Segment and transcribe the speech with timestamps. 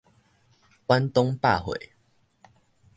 [0.87, 1.77] 遠東百貨